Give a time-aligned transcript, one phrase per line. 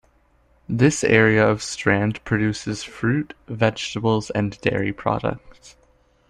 [0.67, 5.75] This area of Strand produces fruit, vegetables, and dairy products.